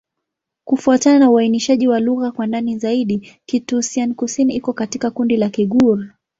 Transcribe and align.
Kufuatana 0.63 1.19
na 1.19 1.29
uainishaji 1.31 1.87
wa 1.87 1.99
lugha 1.99 2.31
kwa 2.31 2.47
ndani 2.47 2.77
zaidi, 2.77 3.29
Kitoussian-Kusini 3.47 4.55
iko 4.55 4.73
katika 4.73 5.11
kundi 5.11 5.37
la 5.37 5.49
Kigur. 5.49 6.07